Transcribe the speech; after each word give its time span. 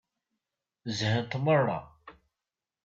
Zhant 0.97 1.33
meṛṛa. 1.43 1.79